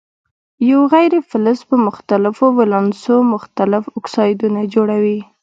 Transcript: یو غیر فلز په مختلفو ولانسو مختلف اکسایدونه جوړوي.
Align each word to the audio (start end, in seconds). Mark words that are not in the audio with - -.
یو 0.71 0.81
غیر 0.93 1.13
فلز 1.29 1.59
په 1.69 1.75
مختلفو 1.87 2.45
ولانسو 2.59 3.15
مختلف 3.33 3.83
اکسایدونه 3.99 4.61
جوړوي. 4.73 5.19